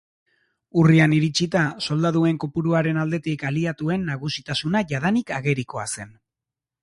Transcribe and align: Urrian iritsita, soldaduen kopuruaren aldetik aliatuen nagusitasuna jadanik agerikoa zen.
Urrian 0.83 1.11
iritsita, 1.17 1.61
soldaduen 1.87 2.39
kopuruaren 2.45 2.97
aldetik 3.03 3.45
aliatuen 3.51 4.09
nagusitasuna 4.13 4.83
jadanik 4.95 5.37
agerikoa 5.41 5.85
zen. 5.99 6.17